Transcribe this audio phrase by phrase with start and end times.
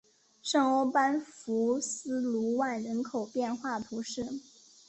[0.41, 4.25] 圣欧班福斯卢万人口变化图示